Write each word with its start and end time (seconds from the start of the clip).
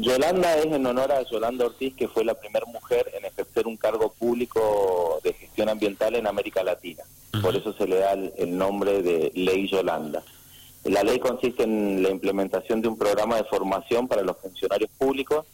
Yolanda 0.00 0.56
es 0.58 0.66
en 0.66 0.84
honor 0.84 1.10
a 1.10 1.22
Yolanda 1.22 1.66
Ortiz, 1.66 1.94
que 1.94 2.08
fue 2.08 2.24
la 2.24 2.34
primera 2.34 2.66
mujer 2.66 3.10
en 3.16 3.24
ejercer 3.24 3.66
un 3.66 3.76
cargo 3.76 4.12
público 4.12 5.20
de 5.24 5.32
gestión 5.32 5.70
ambiental 5.70 6.14
en 6.14 6.26
América 6.26 6.62
Latina. 6.62 7.02
Por 7.40 7.56
eso 7.56 7.72
se 7.72 7.86
le 7.86 7.96
da 7.96 8.12
el, 8.12 8.56
nombre 8.56 9.02
de 9.02 9.32
Ley 9.34 9.68
Yolanda. 9.68 10.22
La 10.84 11.02
ley 11.02 11.18
consiste 11.18 11.62
en 11.62 12.02
la 12.02 12.10
implementación 12.10 12.82
de 12.82 12.88
un 12.88 12.98
programa 12.98 13.36
de 13.36 13.44
formación 13.44 14.06
para 14.06 14.22
los 14.22 14.36
funcionarios 14.36 14.90
públicos 14.98 15.46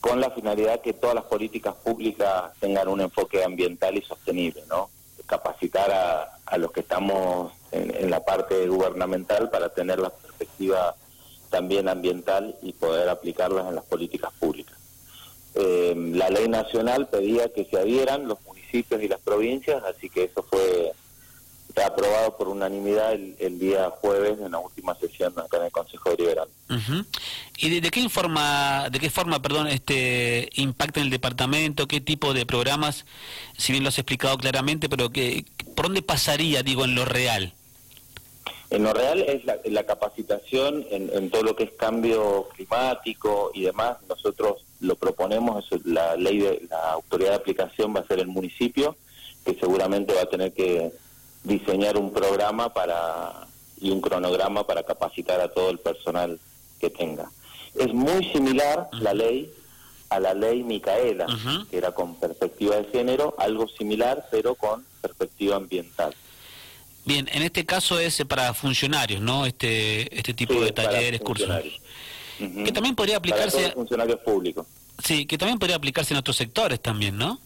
con 0.00 0.20
la 0.20 0.30
finalidad 0.30 0.80
que 0.80 0.92
todas 0.92 1.14
las 1.14 1.24
políticas 1.24 1.74
públicas 1.74 2.52
tengan 2.60 2.88
un 2.88 3.00
enfoque 3.00 3.44
ambiental 3.44 3.96
y 3.96 4.02
sostenible, 4.02 4.62
¿no? 4.68 4.90
Capacitar 5.26 5.90
a, 5.90 6.56
los 6.56 6.72
que 6.72 6.80
estamos 6.80 7.52
en, 7.70 7.94
en 7.94 8.10
la 8.10 8.24
parte 8.24 8.66
gubernamental 8.66 9.50
para 9.50 9.68
tener 9.68 9.98
la 9.98 10.10
perspectiva 10.10 10.94
también 11.50 11.88
ambiental 11.88 12.56
y 12.62 12.72
poder 12.72 13.08
aplicarlas 13.08 13.68
en 13.68 13.74
las 13.74 13.84
políticas 13.84 14.32
públicas. 14.38 14.76
Eh, 15.54 15.94
la 16.14 16.28
ley 16.30 16.48
nacional 16.48 17.08
pedía 17.08 17.52
que 17.52 17.64
se 17.64 17.78
adhieran 17.78 18.28
los 18.28 18.38
municipios 18.42 19.02
y 19.02 19.08
las 19.08 19.20
provincias, 19.20 19.82
así 19.84 20.08
que 20.08 20.24
eso 20.24 20.42
fue 20.42 20.92
aprobado 21.84 22.36
por 22.36 22.48
unanimidad 22.48 23.12
el, 23.12 23.58
día 23.58 23.90
jueves 23.90 24.38
en 24.40 24.52
la 24.52 24.58
última 24.58 24.94
sesión 24.96 25.32
acá 25.38 25.58
en 25.58 25.64
el 25.64 25.72
Consejo 25.72 26.10
Deliberante. 26.10 26.52
¿Y 27.56 27.80
de, 27.80 27.90
qué 27.90 28.08
forma, 28.08 28.88
de 28.90 28.98
qué 28.98 29.10
forma, 29.10 29.40
perdón, 29.40 29.66
este 29.68 30.48
impacta 30.54 31.00
en 31.00 31.06
el 31.06 31.10
departamento? 31.10 31.88
¿Qué 31.88 32.00
tipo 32.00 32.34
de 32.34 32.46
programas? 32.46 33.04
Si 33.56 33.72
bien 33.72 33.84
lo 33.84 33.88
has 33.88 33.98
explicado 33.98 34.36
claramente, 34.38 34.88
pero 34.88 35.10
que, 35.10 35.44
¿por 35.74 35.86
dónde 35.86 36.02
pasaría, 36.02 36.62
digo, 36.62 36.84
en 36.84 36.94
lo 36.94 37.04
real? 37.04 37.54
En 38.70 38.82
lo 38.82 38.92
real 38.92 39.22
es 39.22 39.44
la, 39.44 39.84
capacitación 39.84 40.84
en, 40.90 41.30
todo 41.30 41.42
lo 41.42 41.56
que 41.56 41.64
es 41.64 41.70
cambio 41.72 42.48
climático 42.54 43.50
y 43.54 43.62
demás. 43.62 43.96
Nosotros 44.08 44.64
lo 44.80 44.94
proponemos, 44.96 45.66
la 45.84 46.16
ley 46.16 46.38
de 46.40 46.66
la 46.68 46.92
autoridad 46.92 47.30
de 47.30 47.36
aplicación 47.36 47.94
va 47.96 48.00
a 48.00 48.06
ser 48.06 48.18
el 48.18 48.26
municipio, 48.26 48.96
que 49.44 49.54
seguramente 49.54 50.12
va 50.12 50.22
a 50.22 50.28
tener 50.28 50.52
que 50.52 50.92
diseñar 51.44 51.96
un 51.96 52.12
programa 52.12 52.74
para 52.74 53.46
y 53.80 53.90
un 53.90 54.00
cronograma 54.00 54.66
para 54.66 54.82
capacitar 54.82 55.40
a 55.40 55.48
todo 55.48 55.70
el 55.70 55.78
personal 55.78 56.38
que 56.80 56.90
tenga. 56.90 57.30
Es 57.74 57.94
muy 57.94 58.24
similar 58.32 58.88
la 58.92 59.14
ley 59.14 59.52
a 60.10 60.20
la 60.20 60.34
ley 60.34 60.62
Micaela, 60.62 61.26
que 61.70 61.76
era 61.76 61.92
con 61.92 62.14
perspectiva 62.16 62.76
de 62.76 62.84
género, 62.84 63.34
algo 63.38 63.68
similar, 63.68 64.26
pero 64.30 64.54
con 64.54 64.84
perspectiva 65.00 65.56
ambiental. 65.56 66.14
Bien, 67.08 67.26
en 67.32 67.40
este 67.40 67.64
caso 67.64 67.98
es 67.98 68.22
para 68.28 68.52
funcionarios, 68.52 69.22
¿no? 69.22 69.46
Este 69.46 70.14
este 70.14 70.34
tipo 70.34 70.60
de 70.60 70.72
talleres, 70.72 71.22
cursos. 71.22 71.48
Que 72.38 72.70
también 72.70 72.94
podría 72.94 73.16
aplicarse 73.16 73.62
para 73.62 73.72
funcionarios 73.72 74.20
públicos. 74.20 74.66
Sí, 75.02 75.24
que 75.24 75.38
también 75.38 75.58
podría 75.58 75.76
aplicarse 75.76 76.12
en 76.12 76.18
otros 76.18 76.36
sectores 76.36 76.80
también, 76.80 77.16
¿no? 77.16 77.40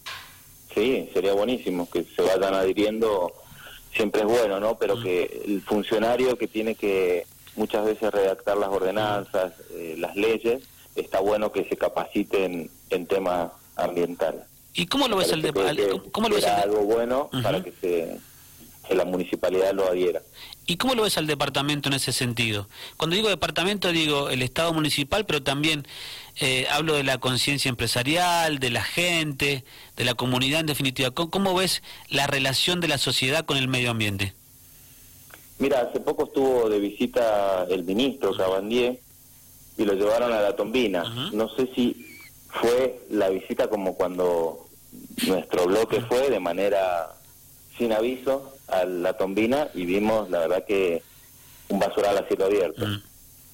Sí, 0.75 1.09
sería 1.13 1.31
buenísimo 1.31 1.89
que 1.89 2.03
se 2.03 2.21
vayan 2.23 2.53
adhiriendo, 2.55 3.31
siempre 3.95 4.23
es 4.23 4.27
bueno, 4.27 4.59
¿no? 4.59 4.77
Pero 4.77 5.01
que 5.01 5.43
el 5.45 5.61
funcionario 5.61 6.37
que 6.37 6.49
tiene 6.49 6.75
que 6.75 7.25
muchas 7.55 7.85
veces 7.85 8.11
redactar 8.11 8.57
las 8.57 8.67
ordenanzas, 8.67 9.53
eh, 9.71 9.95
las 9.97 10.17
leyes, 10.17 10.61
está 10.97 11.21
bueno 11.21 11.53
que 11.53 11.63
se 11.69 11.77
capaciten 11.77 12.69
en 12.89 13.05
temas 13.07 13.49
ambientales. 13.77 14.41
¿Y 14.73 14.87
cómo 14.87 15.07
lo 15.07 15.15
ves 15.15 15.31
el 15.31 15.41
de, 15.41 15.53
¿cómo 16.11 16.27
lo 16.27 16.35
ves 16.35 16.47
algo 16.47 16.81
bueno 16.81 17.29
para 17.41 17.63
que 17.63 17.71
se 17.79 18.19
que 18.87 18.95
la 18.95 19.05
municipalidad 19.05 19.73
lo 19.73 19.87
adhiera. 19.87 20.21
¿Y 20.65 20.77
cómo 20.77 20.95
lo 20.95 21.03
ves 21.03 21.17
al 21.17 21.27
departamento 21.27 21.89
en 21.89 21.95
ese 21.95 22.11
sentido? 22.11 22.67
Cuando 22.97 23.15
digo 23.15 23.29
departamento 23.29 23.91
digo 23.91 24.29
el 24.29 24.41
Estado 24.41 24.73
municipal, 24.73 25.25
pero 25.25 25.43
también 25.43 25.85
eh, 26.39 26.67
hablo 26.69 26.95
de 26.95 27.03
la 27.03 27.17
conciencia 27.17 27.69
empresarial, 27.69 28.59
de 28.59 28.69
la 28.69 28.83
gente, 28.83 29.63
de 29.95 30.05
la 30.05 30.13
comunidad 30.15 30.61
en 30.61 30.65
definitiva. 30.65 31.11
¿Cómo, 31.11 31.53
ves 31.55 31.83
la 32.09 32.27
relación 32.27 32.79
de 32.79 32.87
la 32.87 32.97
sociedad 32.97 33.45
con 33.45 33.57
el 33.57 33.67
medio 33.67 33.91
ambiente? 33.91 34.33
Mira, 35.59 35.81
hace 35.81 35.99
poco 35.99 36.25
estuvo 36.25 36.69
de 36.69 36.79
visita 36.79 37.65
el 37.69 37.83
ministro 37.83 38.35
Cabandier 38.35 38.99
y 39.77 39.85
lo 39.85 39.93
llevaron 39.93 40.31
a 40.33 40.41
la 40.41 40.55
Tombina. 40.55 41.03
No 41.31 41.49
sé 41.55 41.69
si 41.75 42.05
fue 42.49 42.99
la 43.09 43.29
visita 43.29 43.69
como 43.69 43.95
cuando 43.95 44.67
nuestro 45.27 45.65
bloque 45.65 46.01
fue 46.01 46.29
de 46.29 46.39
manera 46.39 47.15
sin 47.77 47.91
aviso 47.91 48.52
a 48.67 48.85
la 48.85 49.13
tombina 49.13 49.69
y 49.73 49.85
vimos, 49.85 50.29
la 50.29 50.39
verdad 50.39 50.65
que 50.65 51.03
un 51.69 51.79
basural 51.79 52.17
a 52.17 52.27
cielo 52.27 52.45
abierto. 52.45 52.85
Mm. 52.85 53.01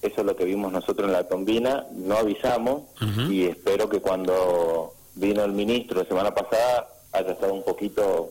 Eso 0.02 0.20
es 0.20 0.26
lo 0.26 0.34
que 0.34 0.44
vimos 0.44 0.72
nosotros 0.72 1.06
en 1.06 1.12
la 1.12 1.28
tombina, 1.28 1.86
no 1.92 2.16
avisamos 2.16 2.84
y 3.28 3.44
espero 3.44 3.88
que 3.90 4.00
cuando 4.00 4.94
vino 5.14 5.44
el 5.44 5.52
ministro 5.52 6.00
la 6.02 6.08
semana 6.08 6.34
pasada 6.34 6.88
haya 7.12 7.32
estado 7.32 7.52
un 7.52 7.62
poquito 7.62 8.30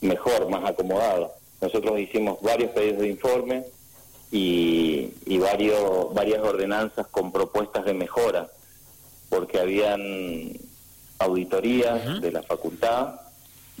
mejor, 0.00 0.48
más 0.48 0.64
acomodado. 0.70 1.32
Nosotros 1.60 1.98
hicimos 1.98 2.40
varios 2.42 2.70
pedidos 2.70 3.00
de 3.00 3.08
informe 3.08 3.64
y, 4.30 5.12
y 5.26 5.38
varios, 5.38 6.14
varias 6.14 6.40
ordenanzas 6.44 7.08
con 7.08 7.32
propuestas 7.32 7.84
de 7.84 7.94
mejora, 7.94 8.48
porque 9.28 9.58
habían 9.58 10.00
auditorías 11.18 12.20
de 12.20 12.30
la 12.30 12.42
facultad 12.42 13.14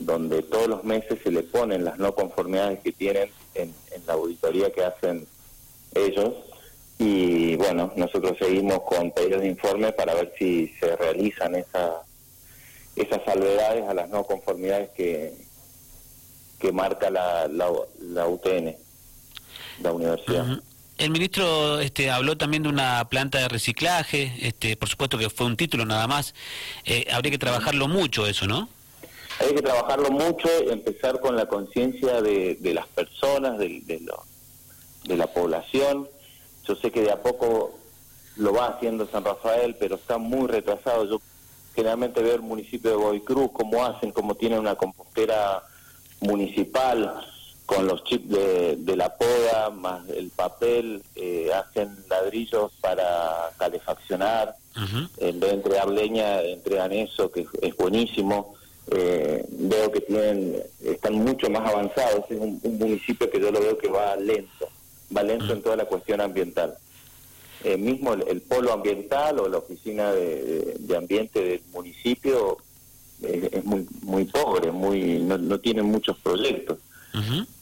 donde 0.00 0.42
todos 0.42 0.68
los 0.68 0.84
meses 0.84 1.18
se 1.22 1.30
le 1.30 1.42
ponen 1.42 1.84
las 1.84 1.98
no 1.98 2.14
conformidades 2.14 2.80
que 2.80 2.92
tienen 2.92 3.30
en, 3.54 3.74
la 4.06 4.14
auditoría 4.14 4.72
que 4.72 4.84
hacen 4.84 5.26
ellos. 5.94 6.34
Y 6.98 7.56
bueno, 7.56 7.92
nosotros 7.96 8.36
seguimos 8.38 8.82
con 8.82 9.10
pedidos 9.12 9.42
de 9.42 9.48
informe 9.48 9.92
para 9.92 10.14
ver 10.14 10.32
si 10.38 10.68
se 10.80 10.96
realizan 10.96 11.54
esas 11.54 11.92
esas 12.96 13.24
salvedades 13.24 13.88
a 13.88 13.94
las 13.94 14.08
no 14.10 14.24
conformidades 14.24 14.90
que, 14.90 15.32
que 16.58 16.72
marca 16.72 17.08
la, 17.08 17.48
la, 17.48 18.26
UTN, 18.26 18.76
la 19.82 19.92
universidad. 19.92 20.60
El 20.98 21.10
ministro 21.10 21.80
este, 21.80 22.10
habló 22.10 22.36
también 22.36 22.64
de 22.64 22.68
una 22.68 23.08
planta 23.08 23.38
de 23.38 23.48
reciclaje, 23.48 24.34
este, 24.42 24.76
por 24.76 24.88
supuesto 24.88 25.16
que 25.16 25.30
fue 25.30 25.46
un 25.46 25.56
título 25.56 25.86
nada 25.86 26.06
más. 26.06 26.34
Eh, 26.84 27.06
habría 27.10 27.30
que 27.30 27.38
trabajarlo 27.38 27.88
mucho 27.88 28.26
eso, 28.26 28.46
¿no? 28.46 28.68
Hay 29.40 29.54
que 29.54 29.62
trabajarlo 29.62 30.10
mucho, 30.10 30.48
empezar 30.68 31.18
con 31.18 31.34
la 31.34 31.46
conciencia 31.46 32.20
de, 32.20 32.58
las 32.74 32.86
personas, 32.88 33.58
de, 33.58 33.82
de, 33.86 35.16
la 35.16 35.26
población. 35.28 36.06
Yo 36.68 36.76
sé 36.76 36.90
que 36.90 37.00
de 37.00 37.10
a 37.10 37.22
poco 37.22 37.74
lo 38.36 38.52
va 38.52 38.66
haciendo 38.66 39.06
San 39.06 39.24
Rafael, 39.24 39.76
pero 39.80 39.94
está 39.94 40.18
muy 40.18 40.46
retrasado. 40.46 41.06
Yo 41.06 41.22
generalmente 41.74 42.22
veo 42.22 42.34
el 42.34 42.42
municipio 42.42 42.90
de 42.90 42.96
Boy 42.96 43.20
Cruz, 43.22 43.50
cómo 43.54 43.82
hacen, 43.82 44.12
cómo 44.12 44.34
tienen 44.34 44.58
una 44.58 44.74
compostera 44.74 45.62
municipal 46.20 47.26
con 47.64 47.86
los 47.86 48.04
chips 48.04 48.28
de, 48.28 48.94
la 48.94 49.16
poda, 49.16 49.70
más 49.70 50.06
el 50.10 50.28
papel, 50.30 51.02
eh, 51.14 51.50
hacen 51.54 51.96
ladrillos 52.10 52.72
para 52.82 53.52
calefaccionar, 53.56 54.54
en 55.16 55.40
vez 55.40 55.50
de 55.50 55.56
entregar 55.56 55.88
leña, 55.88 56.42
entregan 56.42 56.92
eso, 56.92 57.30
que 57.30 57.46
es 57.62 57.76
buenísimo 57.76 58.59
eh, 58.90 59.44
veo 59.50 59.92
que 59.92 60.00
tienen 60.00 60.62
están 60.84 61.14
mucho 61.14 61.48
más 61.50 61.68
avanzados. 61.68 62.24
Es 62.28 62.38
un, 62.38 62.60
municipio 62.62 63.30
que 63.30 63.40
yo 63.40 63.50
lo 63.50 63.60
veo 63.60 63.78
que 63.78 63.88
va 63.88 64.16
lento, 64.16 64.68
va 65.16 65.22
lento 65.22 65.52
en 65.52 65.62
toda 65.62 65.76
la 65.76 65.84
cuestión 65.84 66.20
ambiental. 66.20 66.76
Eh, 67.62 67.76
mismo 67.76 68.14
el, 68.14 68.40
polo 68.40 68.72
ambiental 68.72 69.38
o 69.38 69.48
la 69.48 69.58
oficina 69.58 70.12
de, 70.12 70.96
ambiente 70.96 71.42
del 71.42 71.62
municipio 71.72 72.56
eh, 73.22 73.50
es 73.52 73.64
muy 73.64 73.86
muy 74.02 74.24
pobre, 74.24 74.72
muy 74.72 75.18
no, 75.18 75.36
no 75.36 75.60
tiene 75.60 75.82
muchos 75.82 76.16
proyectos. 76.18 76.78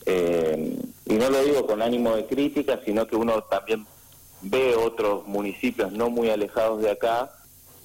Eh, 0.07 0.79
y 1.07 1.15
no 1.15 1.31
lo 1.31 1.43
digo 1.43 1.67
con 1.67 1.83
ánimo 1.83 2.15
de 2.17 2.27
crítica, 2.27 2.81
sino 2.85 3.07
que 3.07 3.17
uno 3.17 3.43
también 3.43 3.87
ve 4.43 4.77
otros 4.77 5.27
municipios 5.27 5.91
no 5.93 6.11
muy 6.11 6.31
alejados 6.31 6.81
de 6.81 6.91
acá 6.91 7.31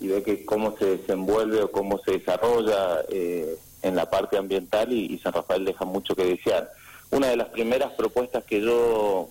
y 0.04 0.08
ve 0.10 0.22
que 0.22 0.44
cómo 0.44 0.76
se 0.78 0.98
desenvuelve 0.98 1.64
o 1.64 1.72
cómo 1.72 1.98
se 2.00 2.20
desarrolla 2.20 3.06
eh, 3.08 3.58
en 3.82 3.96
la 3.96 4.10
parte 4.10 4.38
ambiental 4.38 4.92
y, 4.92 5.18
San 5.20 5.32
Rafael 5.32 5.64
deja 5.64 5.86
mucho 5.86 6.14
que 6.14 6.26
desear. 6.26 6.70
Una 7.10 7.28
de 7.28 7.38
las 7.38 7.48
primeras 7.50 7.94
propuestas 7.94 8.44
que 8.44 8.60
yo 8.60 9.30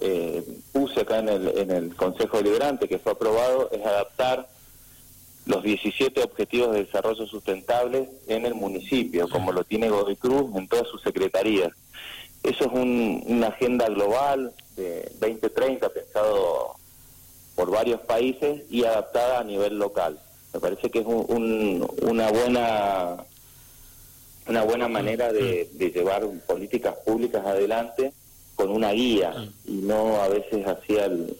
eh, 0.00 0.42
puse 0.72 1.02
acá 1.02 1.20
en 1.20 1.28
el, 1.28 1.58
en 1.58 1.70
el 1.70 1.94
Consejo 1.94 2.38
Deliberante, 2.38 2.88
que 2.88 2.98
fue 2.98 3.12
aprobado, 3.12 3.70
es 3.70 3.86
adaptar 3.86 4.48
los 5.46 5.62
17 5.62 6.24
Objetivos 6.24 6.72
de 6.72 6.86
Desarrollo 6.86 7.24
Sustentable 7.28 8.08
en 8.26 8.46
el 8.46 8.54
municipio, 8.54 9.28
como 9.28 9.52
lo 9.52 9.62
tiene 9.62 9.90
Godoy 9.90 10.16
Cruz 10.16 10.56
en 10.56 10.66
todas 10.66 10.88
sus 10.88 11.02
secretarías. 11.02 11.70
Eso 12.42 12.64
es 12.64 12.72
una 12.72 13.46
agenda 13.46 13.86
global 13.86 14.52
de 14.74 15.08
2030 15.20 15.88
pensado 15.90 16.74
por 17.54 17.70
varios 17.70 18.00
países 18.00 18.62
y 18.70 18.84
adaptada 18.84 19.40
a 19.40 19.44
nivel 19.44 19.78
local. 19.78 20.18
Me 20.52 20.60
parece 20.60 20.90
que 20.90 21.00
es 21.00 21.06
una 21.06 22.30
buena 22.30 23.16
una 24.46 24.62
buena 24.62 24.88
manera 24.88 25.32
de, 25.32 25.68
llevar 25.94 26.26
políticas 26.46 26.94
públicas 27.06 27.44
adelante 27.46 28.12
con 28.56 28.70
una 28.70 28.92
guía 28.92 29.32
y 29.64 29.72
no 29.72 30.20
a 30.22 30.28
veces 30.28 30.66
hacia 30.66 31.06
el 31.06 31.34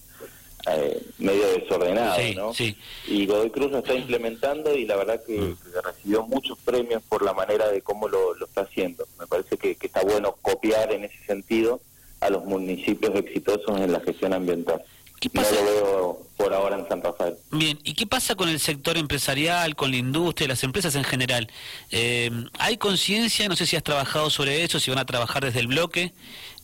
eh, 0.70 1.02
medio 1.18 1.46
desordenado, 1.48 2.16
Sí, 2.20 2.34
¿no? 2.34 2.52
sí. 2.54 2.76
Y 3.08 3.26
Godoy 3.26 3.50
Cruz 3.50 3.70
lo 3.72 3.78
está 3.78 3.94
implementando 3.94 4.74
y 4.74 4.84
la 4.84 4.96
verdad 4.96 5.22
que, 5.24 5.38
Mm. 5.38 5.56
que 5.56 5.80
recibió 5.80 6.22
muchos 6.26 6.58
premios 6.58 7.02
por 7.08 7.22
la 7.22 7.32
manera 7.32 7.68
de 7.68 7.80
cómo 7.80 8.08
lo, 8.08 8.34
lo 8.34 8.44
está 8.46 8.60
haciendo. 8.62 9.06
Me 9.18 9.26
parece 9.26 9.56
que, 9.56 9.74
que 9.76 9.86
está 9.86 10.02
bueno 10.02 10.36
copiar 10.42 10.92
en 10.92 11.04
ese 11.04 11.18
sentido 11.26 11.80
a 12.20 12.28
los 12.30 12.44
municipios 12.44 13.14
exitosos 13.16 13.80
en 13.80 13.90
la 13.92 14.00
gestión 14.00 14.32
ambiental. 14.34 14.82
¿Qué 15.32 15.40
No 15.40 15.50
lo 15.50 15.64
veo 15.64 16.22
por 16.36 16.52
ahora 16.52 16.78
en 16.78 16.88
San 16.88 17.02
Rafael. 17.02 17.36
Bien, 17.50 17.78
¿y 17.84 17.94
qué 17.94 18.06
pasa 18.06 18.34
con 18.34 18.48
el 18.48 18.58
sector 18.60 18.96
empresarial, 18.96 19.74
con 19.76 19.90
la 19.90 19.96
industria, 19.96 20.48
las 20.48 20.62
empresas 20.64 20.94
en 20.96 21.04
general? 21.04 21.48
Eh, 21.90 22.30
¿Hay 22.58 22.76
conciencia? 22.76 23.48
No 23.48 23.56
sé 23.56 23.66
si 23.66 23.76
has 23.76 23.82
trabajado 23.82 24.30
sobre 24.30 24.62
eso, 24.64 24.78
si 24.80 24.90
van 24.90 24.98
a 24.98 25.06
trabajar 25.06 25.44
desde 25.44 25.60
el 25.60 25.68
bloque. 25.68 26.12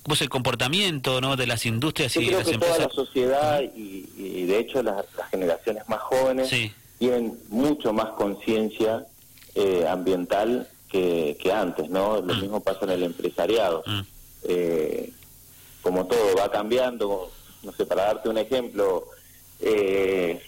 ¿Cómo 0.03 0.15
es 0.15 0.23
el 0.23 0.29
comportamiento 0.31 1.21
¿no? 1.21 1.37
de 1.37 1.47
las 1.47 1.67
industrias 1.67 2.15
Yo 2.15 2.21
y 2.23 2.27
creo 2.27 2.39
las 2.39 2.49
que 2.49 2.59
toda 2.59 2.71
empresas? 2.73 2.89
la 2.97 3.05
sociedad 3.05 3.61
y, 3.77 4.09
y 4.17 4.45
de 4.47 4.59
hecho 4.59 4.83
las, 4.83 5.05
las 5.17 5.29
generaciones 5.31 5.87
más 5.89 6.01
jóvenes 6.01 6.49
Sí. 6.49 6.73
tienen 6.99 7.39
mucho 7.51 7.93
más 7.93 8.09
conciencia 8.11 9.05
eh, 9.55 9.87
ambiental 9.89 10.69
que, 10.91 11.37
que 11.41 11.53
antes, 11.53 11.89
¿no? 11.91 12.21
Lo 12.21 12.35
Mm. 12.35 12.41
mismo 12.41 12.61
pasa 12.61 12.81
en 12.85 12.91
el 12.91 13.03
empresariado. 13.05 13.83
Mm, 13.87 14.01
Eh, 14.45 15.13
como 15.83 16.06
todo 16.06 16.35
va 16.39 16.51
cambiando, 16.51 17.31
no 17.62 17.73
sé, 17.73 17.87
para 17.87 18.05
darte 18.05 18.29
un 18.29 18.39
ejemplo, 18.39 19.07
eh, 19.61 20.41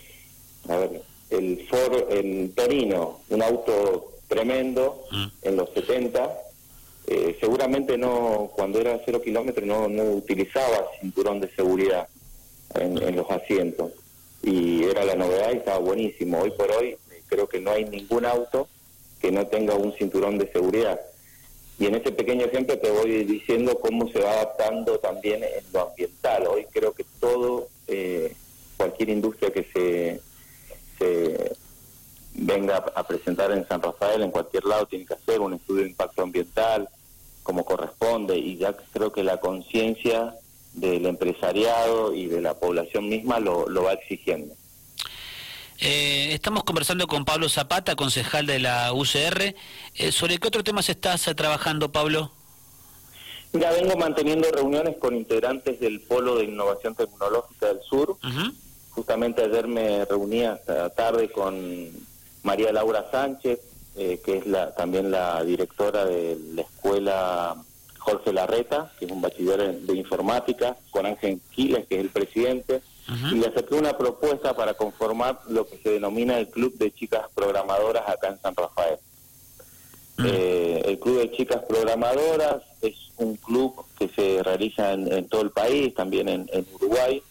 a 0.69 0.76
ver, 0.76 1.03
el 1.31 1.67
Ford 1.69 2.11
en 2.11 2.53
Torino, 2.55 3.20
un 3.31 3.43
auto 3.43 4.12
tremendo 4.29 5.05
Mm. 5.11 5.26
en 5.43 5.56
los 5.56 5.70
70, 5.75 6.38
eh, 7.06 7.37
seguramente 7.41 7.99
no, 7.99 8.50
cuando 8.55 8.81
era 8.81 9.00
cero 9.05 9.20
kilómetros 9.20 9.67
no, 9.67 9.88
no 9.88 10.05
utilizaba 10.05 10.87
cinturón 11.00 11.41
de 11.41 11.50
seguridad 11.55 12.09
en, 12.75 12.97
en 13.03 13.17
los 13.17 13.29
asientos 13.31 13.93
y 14.43 14.85
era 14.85 15.05
la 15.05 15.15
novedad 15.17 15.53
y 15.53 15.56
estaba 15.58 15.79
buenísimo. 15.79 16.41
Hoy 16.41 16.50
por 16.53 16.70
hoy 16.70 16.88
eh, 17.11 17.23
creo 17.26 17.49
que 17.49 17.61
no 17.61 17.73
hay 17.73 17.85
ningún 17.85 18.25
auto 18.25 18.69
que 19.20 19.31
no 19.31 19.47
tenga 19.47 19.75
un 19.75 19.93
cinturón 19.94 20.38
de 20.38 20.50
seguridad. 20.50 21.00
Y 21.82 21.87
en 21.87 21.96
ese 21.96 22.12
pequeño 22.12 22.46
ejemplo 22.46 22.79
te 22.79 22.93
voy 22.93 23.25
diciendo 23.25 23.76
cómo 23.81 24.06
se 24.12 24.20
va 24.20 24.31
adaptando 24.31 25.00
también 25.00 25.43
en 25.43 25.64
lo 25.73 25.88
ambiental. 25.88 26.46
Hoy 26.46 26.64
creo 26.70 26.93
que 26.93 27.05
todo, 27.19 27.67
eh, 27.88 28.37
cualquier 28.76 29.08
industria 29.08 29.50
que 29.50 29.67
se, 29.75 31.50
venga 32.34 32.76
a 32.76 33.05
presentar 33.05 33.50
en 33.50 33.67
San 33.67 33.82
Rafael, 33.82 34.23
en 34.23 34.31
cualquier 34.31 34.64
lado, 34.64 34.87
tiene 34.87 35.06
que 35.06 35.14
hacer 35.14 35.40
un 35.40 35.55
estudio 35.55 35.82
de 35.82 35.88
impacto 35.88 36.23
ambiental 36.23 36.88
como 37.43 37.64
corresponde. 37.64 38.38
Y 38.38 38.58
ya 38.58 38.76
creo 38.93 39.11
que 39.11 39.25
la 39.25 39.40
conciencia 39.40 40.37
del 40.75 41.05
empresariado 41.05 42.14
y 42.14 42.26
de 42.26 42.43
la 42.43 42.55
población 42.55 43.08
misma 43.08 43.40
lo 43.40 43.82
va 43.82 43.94
exigiendo. 43.94 44.55
Eh, 45.84 46.32
estamos 46.32 46.62
conversando 46.62 47.08
con 47.08 47.25
Pablo 47.25 47.49
Zapata, 47.49 47.96
concejal 47.96 48.46
de 48.46 48.61
la 48.61 48.93
UCR. 48.93 49.56
Eh, 49.96 50.12
¿Sobre 50.12 50.38
qué 50.38 50.46
otro 50.46 50.62
tema 50.62 50.81
se 50.81 50.93
estás 50.93 51.26
eh, 51.26 51.34
trabajando, 51.34 51.90
Pablo? 51.90 52.31
Mira, 53.52 53.73
vengo 53.73 53.96
manteniendo 53.96 54.49
reuniones 54.52 54.96
con 54.99 55.17
integrantes 55.17 55.81
del 55.81 56.00
Polo 56.00 56.37
de 56.37 56.44
Innovación 56.44 56.94
Tecnológica 56.94 57.67
del 57.67 57.81
Sur. 57.82 58.11
Ujú. 58.11 58.52
Justamente 58.90 59.43
ayer 59.43 59.67
me 59.67 60.05
reuní 60.05 60.44
hasta 60.44 60.88
tarde 60.90 61.32
con 61.32 61.90
María 62.44 62.73
Laura 62.73 63.08
Sánchez, 63.11 63.58
eh, 63.96 64.20
que 64.25 64.38
es 64.38 64.46
la, 64.46 64.73
también 64.76 65.11
la 65.11 65.43
directora 65.43 66.05
de 66.05 66.38
la 66.55 66.62
escuela 66.62 67.56
Jorge 67.99 68.32
Larreta, 68.32 68.93
que 69.00 69.06
es 69.06 69.11
un 69.11 69.20
bachiller 69.20 69.81
de 69.81 69.96
informática, 69.96 70.76
con 70.93 71.06
Ángel 71.06 71.40
Quiles, 71.50 71.88
que 71.88 71.96
es 71.96 72.02
el 72.02 72.11
presidente, 72.11 72.82
Y 73.08 73.34
le 73.34 73.49
acerqué 73.49 73.75
una 73.75 73.96
propuesta 73.99 74.54
para 74.54 74.75
conformar 74.75 75.40
lo 75.49 75.66
que 75.66 75.78
se 75.78 75.90
denomina 75.90 76.38
el 76.38 76.49
Club 76.49 76.76
de 76.78 76.93
Chicas 76.93 77.26
Programadoras 77.34 78.08
acá 78.08 78.28
en 78.28 78.40
San 78.40 78.54
Rafael. 78.54 78.99
Eh, 80.25 80.82
el 80.87 80.99
Club 80.99 81.19
de 81.19 81.32
Chicas 81.32 81.62
Programadoras 81.69 82.62
es 82.81 82.94
un 83.16 83.37
club 83.37 83.84
que 83.99 84.08
se 84.08 84.43
realiza 84.43 84.93
en, 84.93 85.12
en 85.12 85.28
todo 85.28 85.43
el 85.43 85.50
país, 85.50 85.94
también 85.94 86.28
en, 86.28 86.49
en 86.52 86.66
Uruguay, 86.75 87.22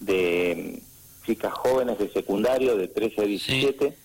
de 0.00 0.80
mm, 0.82 1.26
chicas 1.26 1.52
jóvenes 1.52 1.98
de 1.98 2.10
secundario 2.10 2.76
de 2.76 2.88
13 2.88 3.20
a 3.20 3.24
17, 3.24 3.96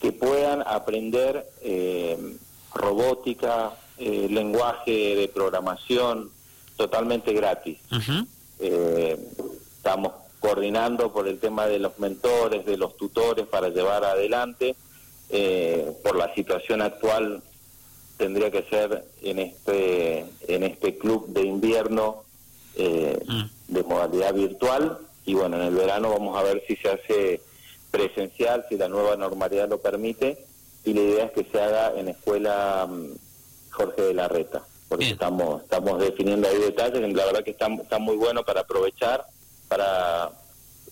que 0.00 0.12
puedan 0.12 0.62
aprender 0.66 1.46
eh, 1.62 2.36
robótica, 2.74 3.72
eh, 3.98 4.26
lenguaje 4.30 5.16
de 5.16 5.28
programación 5.28 6.30
totalmente 6.76 7.32
gratis. 7.32 7.78
Eh, 8.58 9.16
estamos 9.84 10.12
coordinando 10.40 11.12
por 11.12 11.28
el 11.28 11.38
tema 11.38 11.66
de 11.66 11.78
los 11.78 11.98
mentores, 11.98 12.64
de 12.64 12.78
los 12.78 12.96
tutores 12.96 13.46
para 13.46 13.68
llevar 13.68 14.02
adelante. 14.02 14.74
Eh, 15.28 15.92
por 16.02 16.16
la 16.16 16.34
situación 16.34 16.80
actual 16.80 17.42
tendría 18.16 18.50
que 18.50 18.62
ser 18.64 19.04
en 19.22 19.38
este 19.40 20.24
en 20.48 20.62
este 20.62 20.96
club 20.96 21.26
de 21.28 21.42
invierno 21.42 22.22
eh, 22.76 23.18
Mm. 23.26 23.44
de 23.68 23.82
modalidad 23.84 24.34
virtual 24.34 24.98
y 25.24 25.34
bueno 25.34 25.56
en 25.56 25.62
el 25.62 25.74
verano 25.74 26.10
vamos 26.10 26.36
a 26.38 26.42
ver 26.42 26.62
si 26.66 26.76
se 26.76 26.88
hace 26.90 27.40
presencial 27.90 28.64
si 28.68 28.76
la 28.76 28.88
nueva 28.88 29.16
normalidad 29.16 29.68
lo 29.68 29.78
permite 29.78 30.44
y 30.84 30.92
la 30.92 31.00
idea 31.00 31.24
es 31.26 31.32
que 31.32 31.44
se 31.50 31.60
haga 31.60 31.92
en 31.98 32.08
escuela 32.08 32.86
mm, 32.88 33.06
Jorge 33.70 34.02
de 34.02 34.14
la 34.14 34.28
Reta 34.28 34.62
porque 34.88 35.06
Bien. 35.06 35.14
estamos 35.14 35.62
estamos 35.62 35.98
definiendo 36.00 36.48
ahí 36.48 36.58
detalles 36.58 37.00
la 37.14 37.24
verdad 37.24 37.44
que 37.44 37.52
está, 37.52 37.66
está 37.68 37.98
muy 37.98 38.16
bueno 38.16 38.44
para 38.44 38.60
aprovechar 38.62 39.24
para 39.76 40.30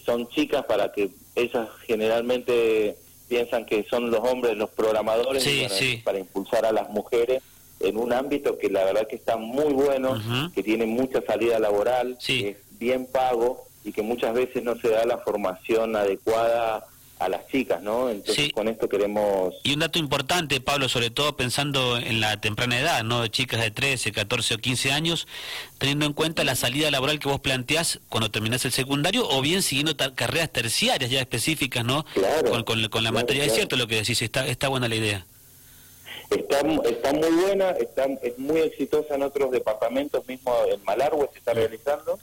son 0.04 0.28
chicas 0.30 0.64
para 0.64 0.90
que 0.92 1.10
ellas 1.36 1.68
generalmente 1.86 2.96
piensan 3.28 3.64
que 3.64 3.84
son 3.88 4.10
los 4.10 4.20
hombres 4.20 4.56
los 4.56 4.70
programadores 4.70 5.42
Sí, 5.42 5.66
sí. 5.70 6.00
para 6.04 6.18
impulsar 6.18 6.66
a 6.66 6.72
las 6.72 6.90
mujeres 6.90 7.42
en 7.80 7.96
un 7.96 8.12
ámbito 8.12 8.58
que 8.58 8.68
la 8.68 8.84
verdad 8.84 9.06
que 9.08 9.16
está 9.16 9.36
muy 9.36 9.72
bueno, 9.72 10.20
que 10.54 10.62
tiene 10.62 10.86
mucha 10.86 11.20
salida 11.22 11.58
laboral, 11.58 12.16
Sí. 12.20 12.40
que 12.42 12.48
es 12.50 12.56
bien 12.78 13.06
pago 13.06 13.64
y 13.84 13.92
que 13.92 14.02
muchas 14.02 14.34
veces 14.34 14.62
no 14.62 14.76
se 14.76 14.88
da 14.88 15.04
la 15.04 15.18
formación 15.18 15.96
adecuada 15.96 16.84
a 17.24 17.28
las 17.28 17.46
chicas, 17.46 17.80
¿no? 17.82 18.10
Entonces 18.10 18.46
Sí. 18.46 18.50
con 18.50 18.66
esto 18.66 18.88
queremos 18.88 19.54
Y 19.62 19.74
un 19.74 19.78
dato 19.80 19.98
importante, 19.98 20.60
Pablo, 20.60 20.88
sobre 20.88 21.10
todo 21.10 21.36
pensando 21.36 21.96
en 21.96 22.20
la 22.20 22.40
temprana 22.40 22.78
edad, 22.80 23.04
¿no? 23.04 23.22
De 23.22 23.30
chicas 23.30 23.60
de 23.60 23.70
13, 23.70 24.10
14 24.10 24.54
o 24.54 24.58
15 24.58 24.90
años, 24.90 25.28
teniendo 25.78 26.04
en 26.04 26.12
cuenta 26.14 26.42
la 26.42 26.56
salida 26.56 26.90
laboral 26.90 27.18
que 27.20 27.28
vos 27.28 27.40
planteás 27.40 28.00
cuando 28.08 28.30
terminás 28.30 28.64
el 28.64 28.72
secundario, 28.72 29.28
o 29.28 29.40
bien 29.40 29.62
siguiendo 29.62 29.94
ta- 29.94 30.14
carreras 30.14 30.50
terciarias 30.50 31.10
ya 31.10 31.20
específicas, 31.20 31.84
¿no? 31.84 32.04
Claro, 32.14 32.50
con, 32.50 32.64
con- 32.64 32.88
con 32.88 33.02
la 33.04 33.10
claro, 33.10 33.14
materia. 33.24 33.44
Es 33.44 33.54
cierto 33.54 33.76
lo 33.76 33.86
que 33.86 33.96
decís, 33.96 34.20
está, 34.20 34.46
está 34.48 34.68
buena 34.68 34.88
la 34.88 34.96
idea. 34.96 35.24
Está, 36.30 36.60
está 36.88 37.12
muy 37.12 37.30
buena, 37.30 37.70
está, 37.72 38.06
es 38.22 38.38
muy 38.38 38.60
exitosa 38.62 39.14
en 39.14 39.22
otros 39.22 39.50
departamentos, 39.50 40.26
mismo 40.26 40.54
en 40.72 40.82
Malargüe 40.84 41.28
se 41.32 41.38
está 41.38 41.52
realizando, 41.52 42.18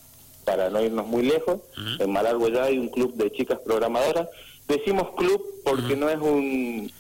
para 0.46 0.70
no 0.72 0.82
irnos 0.82 1.06
muy 1.06 1.24
lejos. 1.24 1.60
En 2.00 2.12
Malargüe 2.12 2.52
ya 2.52 2.64
hay 2.64 2.80
un 2.80 2.90
club 2.90 3.14
de 3.16 3.32
chicas 3.32 3.60
programadoras. 3.64 4.28
Decimos 4.70 5.10
club 5.18 5.44
porque 5.66 5.96
no 5.96 6.10
es 6.10 6.18
un... 6.20 6.92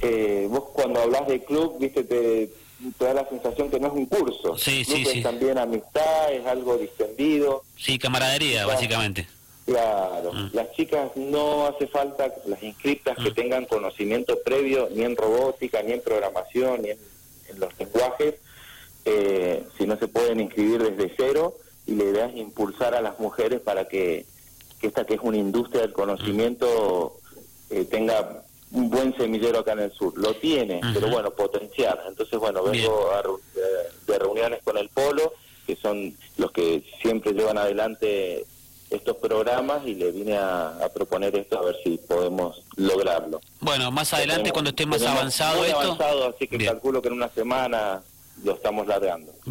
eh, 0.00 0.46
vos 0.50 0.64
cuando 0.72 1.00
hablas 1.02 1.28
de 1.28 1.44
club, 1.44 1.76
viste, 1.78 2.04
te, 2.04 2.50
te 2.98 3.04
da 3.04 3.14
la 3.14 3.28
sensación 3.28 3.70
que 3.70 3.78
no 3.78 3.88
es 3.88 3.92
un 3.92 4.06
curso. 4.06 4.56
Sí, 4.56 4.82
club 4.84 4.96
sí, 4.96 5.02
es 5.02 5.08
sí. 5.12 5.22
también 5.22 5.58
amistad, 5.58 6.32
es 6.32 6.46
algo 6.46 6.76
distendido. 6.78 7.62
Sí, 7.76 7.98
camaradería, 7.98 8.62
Claro. 8.64 8.68
básicamente. 8.68 9.26
Claro, 9.66 10.32
Mm. 10.32 10.48
las 10.54 10.72
chicas 10.72 11.10
no 11.16 11.66
hace 11.66 11.86
falta, 11.88 12.32
las 12.46 12.62
inscriptas, 12.62 13.18
que 13.18 13.30
Mm. 13.30 13.34
tengan 13.34 13.64
conocimiento 13.66 14.38
previo 14.42 14.88
ni 14.94 15.02
en 15.04 15.14
robótica, 15.16 15.82
ni 15.82 15.92
en 15.92 16.00
programación, 16.00 16.80
ni 16.80 16.90
en, 16.90 16.98
en 17.50 17.60
los 17.60 17.78
lenguajes, 17.78 18.36
eh, 19.04 19.62
si 19.76 19.86
no 19.86 19.98
se 19.98 20.08
pueden 20.08 20.40
inscribir 20.40 20.82
desde 20.82 21.12
cero 21.14 21.54
y 21.86 21.92
la 21.94 22.04
idea 22.04 22.26
es 22.26 22.36
impulsar 22.36 22.94
a 22.94 23.02
las 23.02 23.18
mujeres 23.20 23.60
para 23.60 23.86
que, 23.86 24.24
que 24.80 24.86
esta 24.88 25.04
que 25.04 25.14
es 25.14 25.20
una 25.22 25.36
industria 25.36 25.82
del 25.82 25.92
conocimiento 25.92 27.16
eh, 27.70 27.84
tenga 27.84 28.42
un 28.72 28.90
buen 28.90 29.16
semillero 29.16 29.60
acá 29.60 29.72
en 29.72 29.80
el 29.80 29.92
sur. 29.92 30.12
Lo 30.16 30.34
tiene, 30.34 30.80
pero 30.94 31.08
bueno, 31.10 31.30
potenciar. 31.30 32.02
Entonces, 32.06 32.38
bueno, 32.38 32.62
Bien. 32.64 32.84
vengo 32.84 33.10
a 33.12 33.22
reu- 33.22 33.40
de, 34.06 34.18
reuniones 34.18 34.60
con 34.62 34.76
el 34.76 34.88
Polo, 34.90 35.32
que 35.66 35.76
son 35.76 36.14
los 36.36 36.50
que 36.52 36.82
siempre 37.02 37.32
llevan 37.32 37.58
adelante 37.58 38.44
estos 38.90 39.16
programas 39.18 39.86
y 39.86 39.94
le 39.94 40.10
vine 40.12 40.36
a, 40.36 40.68
a 40.84 40.88
proponer 40.90 41.34
esto 41.36 41.58
a 41.58 41.62
ver 41.62 41.76
si 41.84 41.98
podemos 41.98 42.62
lograrlo. 42.76 43.40
Bueno, 43.60 43.90
más 43.90 44.12
adelante, 44.14 44.44
Tenemos- 44.50 44.52
cuando 44.52 44.70
esté 44.70 44.86
más 44.86 45.02
avanzado 45.02 45.58
muy 45.58 45.66
esto. 45.68 45.80
avanzado, 45.80 46.28
así 46.28 46.46
que 46.48 46.56
Bien. 46.56 46.72
calculo 46.72 47.02
que 47.02 47.08
en 47.08 47.14
una 47.14 47.28
semana 47.30 48.02
lo 48.44 48.52
estamos 48.54 48.86
largando. 48.86 49.32